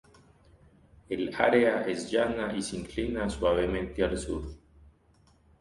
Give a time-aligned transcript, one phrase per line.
[1.09, 4.45] El área es llana y se inclina suavemente al sur.